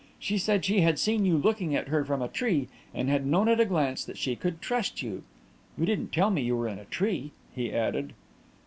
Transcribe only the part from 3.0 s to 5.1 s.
had known at a glance that she could trust